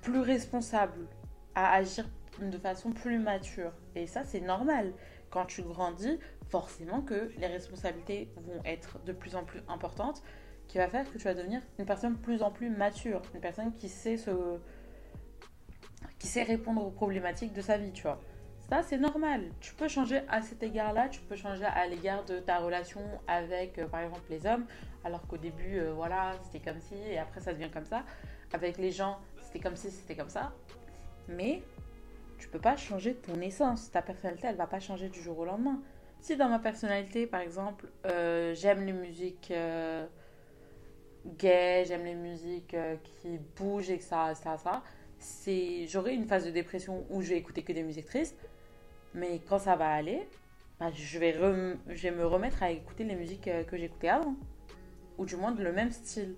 plus 0.03 0.21
responsable, 0.21 1.07
à 1.55 1.75
agir 1.75 2.09
de 2.41 2.59
façon 2.59 2.93
plus 2.93 3.19
mature. 3.19 3.73
Et 3.95 4.07
ça, 4.07 4.25
c'est 4.25 4.41
normal. 4.41 4.93
Quand 5.31 5.47
tu 5.47 5.63
grandis, 5.63 6.19
forcément 6.49 7.03
que 7.03 7.31
les 7.39 7.49
responsabilités 7.49 8.31
vont 8.37 8.63
être 8.65 9.03
de 9.05 9.13
plus 9.13 9.35
en 9.35 9.45
plus 9.45 9.63
importantes, 9.69 10.23
qui 10.69 10.79
va 10.79 10.89
faire 10.89 11.11
que 11.11 11.19
tu 11.19 11.25
vas 11.25 11.35
devenir 11.35 11.61
une 11.79 11.87
personne 11.87 12.17
plus 12.17 12.43
en 12.43 12.51
plus 12.51 12.71
mature, 12.71 13.23
une 13.35 13.41
personne 13.41 13.75
qui 13.75 13.89
sait 13.89 14.17
se 14.17 14.31
qui 16.27 16.33
sait 16.33 16.43
répondre 16.43 16.85
aux 16.85 16.91
problématiques 16.91 17.53
de 17.53 17.63
sa 17.63 17.79
vie, 17.79 17.93
tu 17.93 18.03
vois. 18.03 18.21
Ça, 18.69 18.83
c'est 18.83 18.99
normal. 18.99 19.43
Tu 19.61 19.73
peux 19.75 19.87
changer 19.87 20.23
à 20.29 20.43
cet 20.43 20.61
égard-là, 20.61 21.09
tu 21.09 21.21
peux 21.21 21.37
changer 21.37 21.65
à 21.65 21.87
l'égard 21.87 22.25
de 22.25 22.41
ta 22.41 22.59
relation 22.59 23.01
avec, 23.29 23.79
euh, 23.79 23.87
par 23.87 24.01
exemple, 24.01 24.25
les 24.29 24.45
hommes, 24.45 24.67
alors 25.05 25.25
qu'au 25.29 25.37
début, 25.37 25.79
euh, 25.79 25.93
voilà, 25.93 26.33
c'était 26.43 26.59
comme 26.59 26.81
si, 26.81 26.97
et 26.97 27.17
après, 27.17 27.41
ça 27.41 27.53
devient 27.53 27.71
comme 27.73 27.85
ça. 27.85 28.03
Avec 28.53 28.77
les 28.77 28.91
gens, 28.91 29.19
c'était 29.41 29.61
comme 29.61 29.77
si, 29.77 29.89
c'était 29.89 30.17
comme 30.17 30.29
ça. 30.29 30.53
Mais 31.29 31.63
tu 32.39 32.49
peux 32.49 32.59
pas 32.59 32.77
changer 32.77 33.15
ton 33.15 33.41
essence. 33.41 33.93
Ta 33.93 34.03
personnalité, 34.03 34.49
elle 34.49 34.57
va 34.57 34.67
pas 34.67 34.81
changer 34.81 35.09
du 35.09 35.23
jour 35.23 35.39
au 35.39 35.45
lendemain. 35.45 35.81
Si 36.19 36.37
dans 36.37 36.49
ma 36.49 36.59
personnalité, 36.59 37.29
par 37.29 37.41
exemple, 37.41 37.87
euh, 38.07 38.53
j'aime 38.53 38.85
les 38.85 38.93
musiques 38.93 39.53
gays, 41.39 41.85
j'aime 41.87 42.05
les 42.05 42.15
musiques 42.17 42.77
qui 43.05 43.39
bougent 43.57 43.91
et 43.91 43.99
que 43.99 44.05
ça, 44.05 44.35
ça, 44.35 44.59
ça, 44.59 44.83
c'est 45.19 45.87
j'aurai 45.87 46.15
une 46.15 46.27
phase 46.27 46.45
de 46.45 46.51
dépression 46.51 47.07
où 47.11 47.23
je 47.23 47.31
vais 47.31 47.37
écouter 47.37 47.63
que 47.63 47.73
des 47.73 47.83
musiques 47.83 48.07
tristes, 48.07 48.37
mais 49.15 49.41
quand 49.49 49.59
ça 49.59 49.77
va 49.77 49.91
aller, 49.91 50.29
bah, 50.79 50.91
je, 50.93 51.19
vais 51.19 51.33
je 51.33 52.03
vais 52.03 52.11
me 52.11 52.27
remettre 52.27 52.63
à 52.63 52.71
écouter 52.71 53.05
les 53.05 53.15
musiques 53.15 53.49
euh, 53.49 53.65
que 53.65 53.77
j'écoutais 53.77 54.09
avant, 54.09 54.37
ou 55.19 55.25
du 55.25 55.37
moins 55.37 55.55
le 55.55 55.73
même 55.73 55.91
style. 55.91 56.35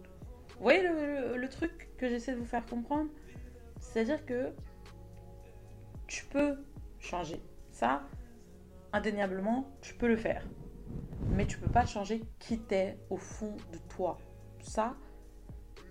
Vous 0.56 0.62
voyez 0.62 0.82
le, 0.82 1.36
le 1.36 1.48
truc 1.48 1.88
que 1.98 2.08
j'essaie 2.08 2.32
de 2.32 2.38
vous 2.38 2.44
faire 2.44 2.64
comprendre? 2.66 3.10
C'est-à-dire 3.80 4.24
que 4.24 4.52
tu 6.06 6.24
peux 6.24 6.56
changer. 7.00 7.40
Ça, 7.70 8.02
indéniablement, 8.92 9.68
tu 9.80 9.94
peux 9.94 10.08
le 10.08 10.16
faire. 10.16 10.44
Mais 11.30 11.46
tu 11.46 11.58
peux 11.58 11.70
pas 11.70 11.86
changer 11.86 12.22
qui 12.38 12.58
t'es 12.58 12.96
au 13.10 13.16
fond 13.16 13.56
de 13.72 13.78
toi. 13.88 14.18
Ça, 14.60 14.96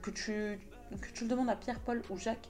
que 0.02 0.12
tu, 0.12 0.60
que 1.02 1.12
tu 1.14 1.24
le 1.24 1.30
demandes 1.30 1.50
à 1.50 1.56
Pierre, 1.56 1.80
Paul 1.80 2.02
ou 2.10 2.18
Jacques, 2.18 2.50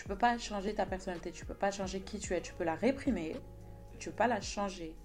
tu 0.00 0.08
peux 0.08 0.16
pas 0.16 0.38
changer 0.38 0.74
ta 0.74 0.86
personnalité, 0.86 1.30
tu 1.30 1.44
peux 1.44 1.52
pas 1.52 1.70
changer 1.70 2.00
qui 2.00 2.18
tu 2.18 2.32
es, 2.32 2.40
tu 2.40 2.54
peux 2.54 2.64
la 2.64 2.74
réprimer, 2.74 3.36
tu 3.98 4.08
peux 4.08 4.16
pas 4.16 4.28
la 4.28 4.40
changer. 4.40 4.96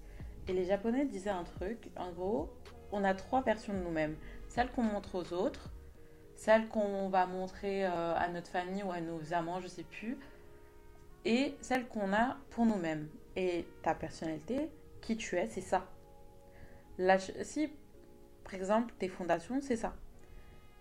Et 0.48 0.54
les 0.54 0.64
Japonais 0.64 1.04
disaient 1.04 1.28
un 1.28 1.44
truc, 1.44 1.90
en 1.96 2.12
gros, 2.12 2.50
on 2.92 3.04
a 3.04 3.12
trois 3.12 3.42
versions 3.42 3.74
de 3.74 3.80
nous-mêmes. 3.80 4.16
Celle 4.48 4.70
qu'on 4.70 4.84
montre 4.84 5.16
aux 5.16 5.34
autres, 5.34 5.68
celle 6.34 6.68
qu'on 6.68 7.10
va 7.10 7.26
montrer 7.26 7.84
euh, 7.84 8.14
à 8.14 8.28
notre 8.28 8.48
famille 8.48 8.82
ou 8.84 8.90
à 8.90 9.02
nos 9.02 9.34
amants, 9.34 9.60
je 9.60 9.66
sais 9.66 9.82
plus, 9.82 10.16
et 11.26 11.54
celle 11.60 11.86
qu'on 11.88 12.14
a 12.14 12.38
pour 12.48 12.64
nous-mêmes. 12.64 13.06
Et 13.36 13.66
ta 13.82 13.94
personnalité, 13.94 14.70
qui 15.02 15.18
tu 15.18 15.36
es, 15.36 15.46
c'est 15.46 15.60
ça. 15.60 15.84
si, 17.42 17.70
par 18.44 18.54
exemple, 18.54 18.94
tes 18.98 19.08
fondations, 19.08 19.60
c'est 19.60 19.76
ça. 19.76 19.92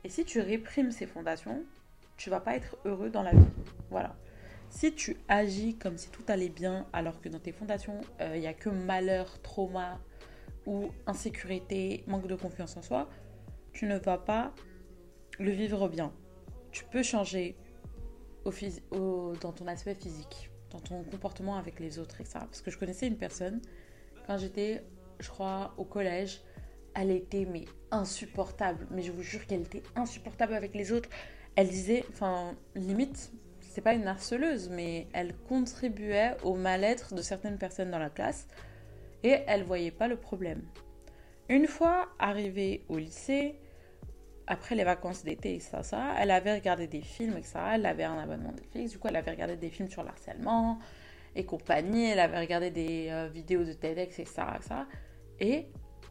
Et 0.06 0.10
si 0.10 0.24
tu 0.24 0.40
réprimes 0.40 0.94
ces 0.94 1.06
fondations, 1.06 1.66
tu 2.16 2.30
vas 2.30 2.40
pas 2.40 2.56
être 2.56 2.78
heureux 2.86 3.10
dans 3.10 3.24
la 3.24 3.32
vie. 3.32 3.75
Voilà. 3.90 4.16
Si 4.70 4.94
tu 4.94 5.18
agis 5.28 5.78
comme 5.78 5.98
si 5.98 6.10
tout 6.10 6.24
allait 6.28 6.50
bien, 6.50 6.88
alors 6.92 7.22
que 7.22 7.30
dans 7.30 7.40
tes 7.40 7.52
fondations, 7.52 8.02
il 8.20 8.26
euh, 8.26 8.38
n'y 8.38 8.48
a 8.48 8.54
que 8.54 8.70
malheur, 8.70 9.42
trauma 9.42 10.00
ou 10.66 10.90
insécurité, 11.06 12.04
manque 12.08 12.28
de 12.28 12.36
confiance 12.36 12.76
en 12.76 12.82
soi, 12.82 13.10
tu 13.72 13.86
ne 13.86 13.98
vas 13.98 14.18
pas 14.18 14.54
le 15.40 15.52
vivre 15.52 15.88
bien. 15.88 16.12
Tu 16.72 16.84
peux 16.86 17.04
changer 17.04 17.56
dans 18.44 19.52
ton 19.52 19.68
aspect 19.68 19.96
physique, 19.96 20.52
dans 20.72 20.80
ton 20.80 21.04
comportement 21.04 21.58
avec 21.58 21.80
les 21.80 22.00
autres, 22.00 22.22
etc. 22.22 22.40
Parce 22.40 22.62
que 22.62 22.70
je 22.70 22.78
connaissais 22.78 23.08
une 23.08 23.18
personne, 23.18 23.62
quand 24.28 24.38
j'étais, 24.38 24.84
je 25.20 25.30
crois, 25.30 25.74
au 25.78 25.86
collège, 25.86 26.42
elle 26.96 27.12
était 27.12 27.46
mais 27.46 27.66
insupportable. 27.92 28.88
Mais 28.92 29.02
je 29.02 29.12
vous 29.12 29.24
jure 29.24 29.46
qu'elle 29.48 29.62
était 29.62 29.84
insupportable 29.96 30.54
avec 30.54 30.76
les 30.76 30.92
autres 30.92 31.10
elle 31.56 31.70
disait, 31.70 32.06
enfin, 32.10 32.56
limite, 32.76 33.32
c'est 33.76 33.82
pas 33.82 33.94
une 33.94 34.08
harceleuse, 34.08 34.70
mais 34.70 35.06
elle 35.12 35.36
contribuait 35.50 36.38
au 36.44 36.56
mal-être 36.56 37.14
de 37.14 37.22
certaines 37.22 37.58
personnes 37.58 37.92
dans 37.92 38.00
la 38.00 38.10
classe. 38.10 38.48
et 39.22 39.40
elle 39.48 39.64
voyait 39.64 39.92
pas 39.92 40.08
le 40.08 40.16
problème. 40.16 40.62
Une 41.50 41.68
fois 41.68 42.08
arrivée 42.18 42.86
au 42.88 42.98
lycée, 42.98 43.60
après 44.48 44.76
les 44.76 44.86
vacances 44.86 45.26
d'été 45.26 45.56
et 45.56 45.60
ça, 45.60 45.84
ça, 45.84 46.16
elle 46.18 46.32
avait 46.32 46.54
regardé 46.54 46.88
des 46.88 47.02
films, 47.02 47.36
etc. 47.36 47.60
Elle 47.74 47.86
avait 47.86 48.06
un 48.06 48.18
abonnement 48.18 48.54
Netflix, 48.54 48.92
du 48.92 48.98
coup, 48.98 49.10
elle 49.10 49.18
avait 49.18 49.32
regardé 49.32 49.58
des 49.58 49.70
films 49.70 49.90
sur 49.90 50.04
l'harcèlement 50.04 50.80
et 51.36 51.44
compagnie. 51.44 52.06
Elle 52.06 52.20
avait 52.20 52.40
regardé 52.40 52.72
des 52.72 53.10
euh, 53.10 53.28
vidéos 53.28 53.66
de 53.66 53.74
TEDx, 53.74 54.20
etc., 54.20 54.44
etc. 54.56 54.76
Et 55.42 55.66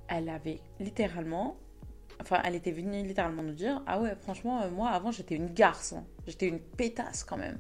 elle 0.09 0.29
avait 0.29 0.61
littéralement, 0.81 1.57
enfin, 2.21 2.41
elle 2.45 2.55
était 2.55 2.73
venue 2.73 3.03
littéralement 3.03 3.43
nous 3.43 3.55
dire 3.55 3.83
Ah 3.87 4.01
ouais, 4.01 4.15
franchement, 4.17 4.63
euh, 4.63 4.71
moi 4.71 4.91
avant 4.91 5.11
j'étais 5.11 5.35
une 5.35 5.53
garce, 5.53 5.95
j'étais 6.27 6.47
une 6.47 6.61
pétasse 6.61 7.25
quand 7.25 7.37
même. 7.37 7.59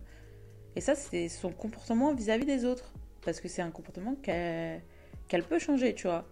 Et 0.76 0.80
ça, 0.80 0.94
c'est 0.94 1.28
son 1.28 1.50
comportement 1.50 2.14
vis-à-vis 2.14 2.46
des 2.46 2.64
autres. 2.64 2.92
Parce 3.24 3.40
que 3.40 3.48
c'est 3.48 3.62
un 3.62 3.70
comportement 3.70 4.16
qu'elle 4.16 5.44
peut 5.48 5.58
changer, 5.58 5.94
tu 5.94 6.06
vois. 6.08 6.26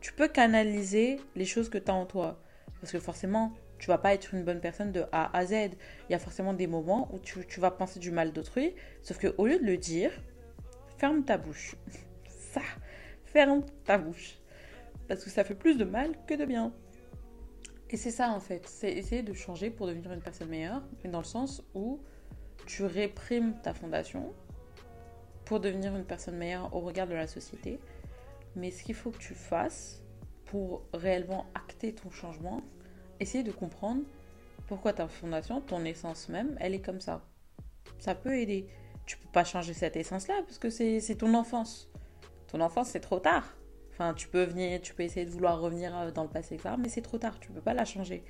Tu 0.00 0.12
peux 0.12 0.28
canaliser 0.28 1.20
les 1.36 1.44
choses 1.44 1.68
que 1.68 1.78
tu 1.78 1.90
as 1.90 1.94
en 1.94 2.06
toi. 2.06 2.40
Parce 2.80 2.90
que 2.90 2.98
forcément, 2.98 3.52
tu 3.78 3.88
vas 3.88 3.98
pas 3.98 4.14
être 4.14 4.34
une 4.34 4.44
bonne 4.44 4.60
personne 4.60 4.92
de 4.92 5.04
A 5.12 5.36
à 5.36 5.46
Z. 5.46 5.52
Il 5.52 6.12
y 6.12 6.14
a 6.14 6.18
forcément 6.18 6.54
des 6.54 6.66
moments 6.66 7.08
où 7.12 7.18
tu, 7.18 7.46
tu 7.46 7.60
vas 7.60 7.70
penser 7.70 8.00
du 8.00 8.10
mal 8.10 8.32
d'autrui. 8.32 8.74
Sauf 9.02 9.20
qu'au 9.20 9.46
lieu 9.46 9.58
de 9.58 9.64
le 9.64 9.76
dire, 9.76 10.10
ferme 10.98 11.22
ta 11.22 11.36
bouche. 11.36 11.76
Ça, 12.28 12.62
ferme 13.26 13.62
ta 13.84 13.98
bouche 13.98 14.42
parce 15.08 15.24
que 15.24 15.30
ça 15.30 15.44
fait 15.44 15.54
plus 15.54 15.76
de 15.76 15.84
mal 15.84 16.12
que 16.26 16.34
de 16.34 16.44
bien. 16.44 16.72
Et 17.92 17.98
c'est 17.98 18.10
ça 18.10 18.30
en 18.30 18.40
fait, 18.40 18.66
c'est 18.66 18.90
essayer 18.90 19.22
de 19.22 19.34
changer 19.34 19.68
pour 19.70 19.86
devenir 19.86 20.12
une 20.12 20.22
personne 20.22 20.48
meilleure, 20.48 20.82
mais 21.04 21.10
dans 21.10 21.18
le 21.18 21.24
sens 21.24 21.62
où 21.74 22.00
tu 22.66 22.84
réprimes 22.84 23.54
ta 23.62 23.74
fondation 23.74 24.32
pour 25.44 25.60
devenir 25.60 25.94
une 25.94 26.04
personne 26.04 26.36
meilleure 26.36 26.74
au 26.74 26.80
regard 26.80 27.06
de 27.06 27.12
la 27.12 27.26
société. 27.26 27.78
Mais 28.56 28.70
ce 28.70 28.82
qu'il 28.82 28.94
faut 28.94 29.10
que 29.10 29.18
tu 29.18 29.34
fasses 29.34 30.02
pour 30.46 30.82
réellement 30.94 31.46
acter 31.54 31.94
ton 31.94 32.10
changement, 32.10 32.62
essayer 33.20 33.44
de 33.44 33.52
comprendre 33.52 34.02
pourquoi 34.68 34.94
ta 34.94 35.06
fondation, 35.06 35.60
ton 35.60 35.84
essence 35.84 36.30
même, 36.30 36.56
elle 36.60 36.72
est 36.74 36.80
comme 36.80 37.00
ça. 37.00 37.22
Ça 37.98 38.14
peut 38.14 38.38
aider. 38.38 38.68
Tu 39.04 39.18
peux 39.18 39.30
pas 39.32 39.44
changer 39.44 39.74
cette 39.74 39.96
essence-là 39.96 40.42
parce 40.46 40.58
que 40.58 40.70
c'est 40.70 41.16
ton 41.18 41.34
enfance. 41.34 41.90
Ton 42.46 42.60
enfance, 42.62 42.88
c'est 42.88 43.00
trop 43.00 43.18
tard. 43.18 43.54
Enfin, 43.92 44.14
tu 44.14 44.28
peux 44.28 44.44
venir, 44.44 44.80
tu 44.80 44.94
peux 44.94 45.02
essayer 45.02 45.26
de 45.26 45.30
vouloir 45.30 45.60
revenir 45.60 45.96
euh, 45.96 46.10
dans 46.10 46.22
le 46.22 46.30
passé, 46.30 46.54
etc. 46.54 46.74
Mais 46.78 46.88
c'est 46.88 47.02
trop 47.02 47.18
tard, 47.18 47.38
tu 47.38 47.50
peux 47.50 47.60
pas 47.60 47.74
la 47.74 47.84
changer. 47.84 48.24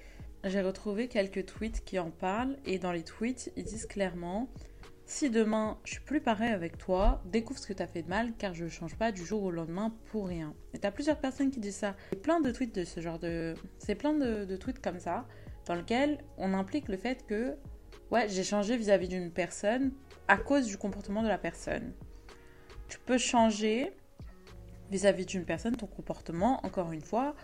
J'ai 0.44 0.60
retrouvé 0.60 1.06
quelques 1.06 1.46
tweets 1.46 1.84
qui 1.84 2.00
en 2.00 2.10
parlent 2.10 2.56
et 2.64 2.78
dans 2.78 2.90
les 2.90 3.04
tweets, 3.04 3.52
ils 3.56 3.64
disent 3.64 3.86
clairement 3.86 4.48
si 5.04 5.30
demain 5.30 5.78
je 5.84 5.92
suis 5.92 6.00
plus 6.00 6.20
pareil 6.20 6.52
avec 6.52 6.78
toi, 6.78 7.22
découvre 7.26 7.60
ce 7.60 7.66
que 7.66 7.72
tu 7.72 7.82
as 7.82 7.86
fait 7.86 8.02
de 8.02 8.08
mal 8.08 8.32
car 8.38 8.54
je 8.54 8.66
change 8.68 8.96
pas 8.96 9.12
du 9.12 9.24
jour 9.24 9.42
au 9.42 9.50
lendemain 9.50 9.92
pour 10.06 10.26
rien. 10.26 10.54
Et 10.74 10.78
tu 10.78 10.86
as 10.86 10.90
plusieurs 10.90 11.18
personnes 11.18 11.50
qui 11.50 11.60
disent 11.60 11.76
ça. 11.76 11.94
C'est 12.10 12.22
plein 12.22 12.40
de 12.40 12.50
tweets 12.50 12.74
de 12.74 12.84
ce 12.84 13.00
genre 13.00 13.18
de. 13.18 13.54
C'est 13.78 13.94
plein 13.94 14.14
de, 14.14 14.56
tweets 14.56 14.80
comme 14.80 14.98
ça 14.98 15.26
dans 15.66 15.74
lesquels 15.74 16.18
on 16.38 16.54
implique 16.54 16.88
le 16.88 16.96
fait 16.96 17.26
que 17.26 17.54
ouais, 18.10 18.28
j'ai 18.28 18.42
changé 18.42 18.76
vis-à-vis 18.76 19.08
d'une 19.08 19.30
personne 19.30 19.92
à 20.28 20.36
cause 20.36 20.66
du 20.66 20.76
comportement 20.76 21.22
de 21.22 21.28
la 21.28 21.38
personne. 21.38 21.92
Tu 22.88 22.98
peux 22.98 23.18
changer 23.18 23.92
vis-à-vis 24.92 25.26
d'une 25.26 25.44
personne, 25.44 25.74
ton 25.74 25.86
comportement, 25.86 26.64
encore 26.64 26.92
une 26.92 27.00
fois, 27.00 27.34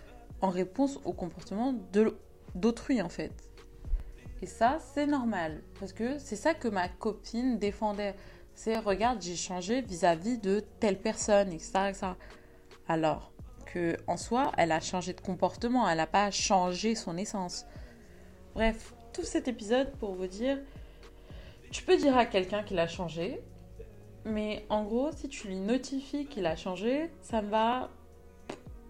en 0.40 0.50
réponse 0.50 1.00
au 1.04 1.12
comportement 1.12 1.74
d'autrui 2.54 3.02
en 3.02 3.08
fait. 3.08 3.32
Et 4.40 4.46
ça, 4.46 4.78
c'est 4.94 5.06
normal, 5.06 5.62
parce 5.80 5.92
que 5.92 6.18
c'est 6.18 6.36
ça 6.36 6.54
que 6.54 6.68
ma 6.68 6.88
copine 6.88 7.58
défendait. 7.58 8.14
C'est, 8.54 8.76
regarde, 8.78 9.20
j'ai 9.20 9.34
changé 9.34 9.80
vis-à-vis 9.80 10.38
de 10.38 10.60
telle 10.78 11.00
personne, 11.00 11.52
etc., 11.52 11.72
etc. 11.88 12.06
Alors 12.86 13.32
que 13.66 13.96
en 14.06 14.16
soi, 14.16 14.52
elle 14.56 14.72
a 14.72 14.80
changé 14.80 15.12
de 15.12 15.20
comportement, 15.20 15.88
elle 15.88 15.96
n'a 15.96 16.06
pas 16.06 16.30
changé 16.30 16.94
son 16.94 17.16
essence. 17.16 17.66
Bref, 18.54 18.94
tout 19.12 19.24
cet 19.24 19.48
épisode 19.48 19.90
pour 19.96 20.14
vous 20.14 20.26
dire, 20.26 20.58
tu 21.70 21.82
peux 21.82 21.96
dire 21.96 22.16
à 22.16 22.26
quelqu'un 22.26 22.62
qu'il 22.62 22.78
a 22.78 22.86
changé, 22.86 23.40
mais 24.24 24.64
en 24.68 24.84
gros, 24.84 25.10
si 25.12 25.28
tu 25.28 25.48
lui 25.48 25.56
notifies 25.56 26.26
qu'il 26.26 26.46
a 26.46 26.56
changé, 26.56 27.10
ça 27.20 27.42
ne 27.42 27.48
va 27.48 27.90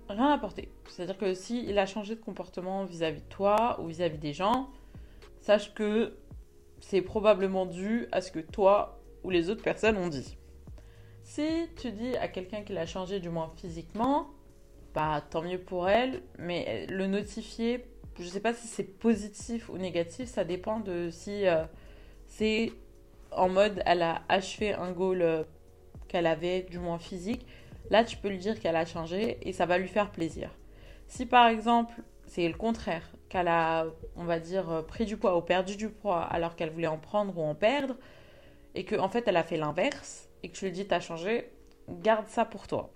rien 0.09 0.33
apporter. 0.33 0.71
C'est-à-dire 0.89 1.19
que 1.19 1.35
s'il 1.35 1.79
a 1.79 1.87
changé 1.87 2.15
de 2.15 2.21
comportement 2.21 2.85
vis-à-vis 2.85 3.21
de 3.21 3.29
toi 3.29 3.79
ou 3.81 3.87
vis-à-vis 3.87 4.19
des 4.19 4.33
gens, 4.33 4.71
sache 5.41 5.75
que 5.75 6.17
c'est 6.81 7.03
probablement 7.03 7.67
dû 7.67 8.07
à 8.13 8.21
ce 8.21 8.31
que 8.31 8.41
toi 8.41 9.01
ou 9.25 9.31
les 9.31 9.51
autres 9.51 9.63
personnes 9.63 9.97
ont 9.97 10.09
dit. 10.09 10.37
Si 11.23 11.69
tu 11.77 11.93
dis 11.93 12.17
à 12.17 12.29
quelqu'un 12.29 12.63
qu'il 12.63 12.79
a 12.79 12.87
changé, 12.87 13.21
du 13.21 13.29
moins 13.29 13.53
physiquement, 13.57 14.29
bah 14.95 15.23
tant 15.29 15.43
mieux 15.43 15.59
pour 15.59 15.89
elle, 15.89 16.23
mais 16.39 16.87
le 16.89 17.07
notifier, 17.07 17.85
je 18.19 18.25
ne 18.25 18.29
sais 18.29 18.41
pas 18.41 18.55
si 18.55 18.67
c'est 18.67 18.99
positif 18.99 19.69
ou 19.69 19.77
négatif, 19.77 20.29
ça 20.29 20.45
dépend 20.45 20.81
de 20.81 21.11
si 21.11 21.47
euh, 21.47 21.65
c'est 22.27 22.73
en 23.33 23.49
mode 23.49 23.83
elle 23.87 24.03
a 24.03 24.23
achevé 24.29 24.73
un 24.73 24.93
goal 24.93 25.23
euh, 25.23 25.45
qu'elle 26.09 26.27
avait, 26.27 26.63
du 26.63 26.79
moins 26.79 26.99
physique, 26.99 27.47
là 27.91 28.05
tu 28.05 28.17
peux 28.17 28.29
lui 28.29 28.39
dire 28.39 28.59
qu'elle 28.61 28.77
a 28.77 28.85
changé 28.85 29.39
et 29.43 29.53
ça 29.53 29.67
va 29.67 29.79
lui 29.79 29.89
faire 29.89 30.11
plaisir. 30.11 30.51
Si 31.07 31.27
par 31.27 31.49
exemple 31.49 31.95
c'est 32.27 32.47
le 32.47 32.55
contraire, 32.55 33.11
qu'elle 33.29 33.49
a, 33.49 33.87
on 34.17 34.25
va 34.25 34.39
dire, 34.39 34.71
euh, 34.71 34.83
pris 34.83 35.07
du 35.07 35.17
poids 35.17 35.37
ou 35.37 35.43
perdu 35.43 35.77
du 35.77 35.89
poids 35.89 36.23
alors 36.23 36.57
qu'elle 36.57 36.71
voulait 36.71 36.87
en 36.87 36.99
prendre 36.99 37.37
ou 37.39 37.43
en 37.43 37.55
perdre, 37.55 37.97
et 38.75 38.85
qu'en 38.85 39.05
en 39.05 39.09
fait 39.09 39.27
elle 39.27 39.37
a 39.37 39.45
fait 39.45 39.57
l'inverse, 39.57 40.29
et 40.43 40.49
que 40.49 40.57
tu 40.57 40.67
lui 40.67 40.73
dis 40.73 40.87
t'as 40.87 41.01
changé, 41.01 41.51
garde 41.89 42.29
ça 42.29 42.45
pour 42.45 42.67
toi. 42.67 42.93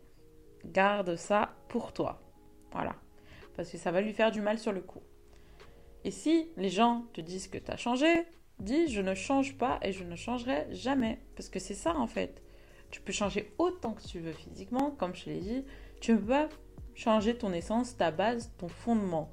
Garde 0.64 1.16
ça 1.16 1.54
pour 1.68 1.92
toi. 1.92 2.20
Voilà. 2.72 2.94
Parce 3.56 3.70
que 3.70 3.78
ça 3.78 3.90
va 3.90 4.00
lui 4.00 4.12
faire 4.12 4.30
du 4.30 4.40
mal 4.40 4.58
sur 4.58 4.72
le 4.72 4.80
coup. 4.80 5.02
Et 6.04 6.10
si 6.10 6.50
les 6.56 6.68
gens 6.68 7.04
te 7.12 7.20
disent 7.20 7.48
que 7.48 7.58
t'as 7.58 7.76
changé, 7.76 8.26
Dis, 8.62 8.86
je 8.86 9.00
ne 9.00 9.14
change 9.14 9.58
pas 9.58 9.80
et 9.82 9.92
je 9.92 10.04
ne 10.04 10.14
changerai 10.14 10.68
jamais. 10.70 11.18
Parce 11.36 11.48
que 11.48 11.58
c'est 11.58 11.74
ça 11.74 11.96
en 11.96 12.06
fait. 12.06 12.42
Tu 12.90 13.00
peux 13.00 13.12
changer 13.12 13.52
autant 13.58 13.92
que 13.92 14.02
tu 14.02 14.20
veux 14.20 14.32
physiquement, 14.32 14.92
comme 14.92 15.14
je 15.14 15.26
l'ai 15.26 15.40
dit. 15.40 15.64
Tu 16.00 16.12
ne 16.12 16.18
peux 16.18 16.26
pas 16.26 16.48
changer 16.94 17.36
ton 17.36 17.52
essence, 17.52 17.96
ta 17.96 18.10
base, 18.10 18.52
ton 18.58 18.68
fondement. 18.68 19.32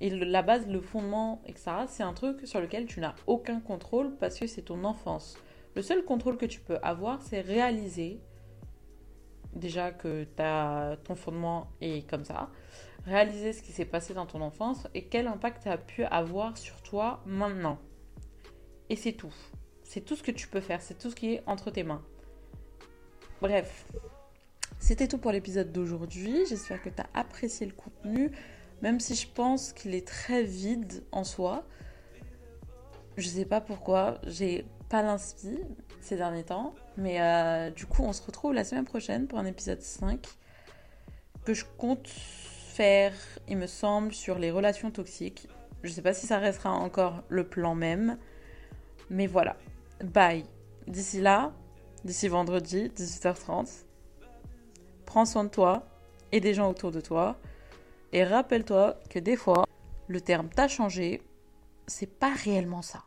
Et 0.00 0.10
la 0.10 0.42
base, 0.42 0.66
le 0.66 0.80
fondement, 0.80 1.40
etc., 1.46 1.70
c'est 1.86 2.02
un 2.02 2.14
truc 2.14 2.46
sur 2.48 2.60
lequel 2.60 2.86
tu 2.86 2.98
n'as 2.98 3.14
aucun 3.28 3.60
contrôle 3.60 4.16
parce 4.16 4.40
que 4.40 4.48
c'est 4.48 4.62
ton 4.62 4.82
enfance. 4.82 5.38
Le 5.76 5.82
seul 5.82 6.04
contrôle 6.04 6.36
que 6.36 6.46
tu 6.46 6.60
peux 6.60 6.78
avoir, 6.82 7.22
c'est 7.22 7.40
réaliser 7.40 8.20
déjà 9.54 9.92
que 9.92 10.24
ton 11.04 11.14
fondement 11.14 11.68
est 11.80 12.08
comme 12.10 12.24
ça, 12.24 12.50
réaliser 13.06 13.52
ce 13.52 13.62
qui 13.62 13.70
s'est 13.70 13.84
passé 13.84 14.14
dans 14.14 14.26
ton 14.26 14.40
enfance 14.40 14.88
et 14.94 15.04
quel 15.04 15.28
impact 15.28 15.62
ça 15.62 15.72
a 15.72 15.78
pu 15.78 16.02
avoir 16.02 16.58
sur 16.58 16.82
toi 16.82 17.22
maintenant. 17.24 17.78
Et 18.90 18.96
c'est 18.96 19.12
tout. 19.12 19.34
C'est 19.82 20.00
tout 20.00 20.16
ce 20.16 20.22
que 20.22 20.30
tu 20.30 20.48
peux 20.48 20.60
faire. 20.60 20.82
C'est 20.82 20.98
tout 20.98 21.10
ce 21.10 21.16
qui 21.16 21.34
est 21.34 21.42
entre 21.46 21.70
tes 21.70 21.82
mains. 21.82 22.02
Bref. 23.40 23.86
C'était 24.78 25.08
tout 25.08 25.18
pour 25.18 25.32
l'épisode 25.32 25.72
d'aujourd'hui. 25.72 26.46
J'espère 26.46 26.82
que 26.82 26.88
tu 26.88 27.00
as 27.00 27.08
apprécié 27.14 27.66
le 27.66 27.72
contenu. 27.72 28.30
Même 28.82 29.00
si 29.00 29.14
je 29.14 29.26
pense 29.28 29.72
qu'il 29.72 29.94
est 29.94 30.06
très 30.06 30.42
vide 30.42 31.04
en 31.12 31.24
soi. 31.24 31.64
Je 33.16 33.28
sais 33.28 33.44
pas 33.44 33.60
pourquoi. 33.60 34.20
J'ai 34.26 34.66
pas 34.88 35.02
l'inspi 35.02 35.58
ces 36.00 36.16
derniers 36.16 36.44
temps. 36.44 36.74
Mais 36.96 37.20
euh, 37.20 37.70
du 37.70 37.86
coup, 37.86 38.02
on 38.02 38.12
se 38.12 38.22
retrouve 38.22 38.52
la 38.52 38.64
semaine 38.64 38.84
prochaine 38.84 39.26
pour 39.26 39.38
un 39.38 39.46
épisode 39.46 39.80
5 39.80 40.26
que 41.44 41.54
je 41.54 41.64
compte 41.78 42.08
faire, 42.08 43.12
il 43.48 43.56
me 43.56 43.66
semble, 43.66 44.12
sur 44.12 44.38
les 44.38 44.50
relations 44.50 44.90
toxiques. 44.90 45.48
Je 45.82 45.90
sais 45.90 46.02
pas 46.02 46.14
si 46.14 46.26
ça 46.26 46.38
restera 46.38 46.70
encore 46.70 47.22
le 47.28 47.46
plan 47.46 47.74
même. 47.74 48.18
Mais 49.10 49.26
voilà. 49.26 49.56
Bye. 50.02 50.44
D'ici 50.86 51.20
là, 51.20 51.52
d'ici 52.04 52.28
vendredi, 52.28 52.90
18h30, 52.94 53.84
prends 55.06 55.24
soin 55.24 55.44
de 55.44 55.48
toi 55.48 55.86
et 56.32 56.40
des 56.40 56.54
gens 56.54 56.70
autour 56.70 56.90
de 56.90 57.00
toi. 57.00 57.36
Et 58.12 58.24
rappelle-toi 58.24 58.98
que 59.10 59.18
des 59.18 59.36
fois, 59.36 59.64
le 60.08 60.20
terme 60.20 60.48
t'a 60.48 60.68
changé, 60.68 61.22
c'est 61.86 62.06
pas 62.18 62.32
réellement 62.32 62.82
ça. 62.82 63.04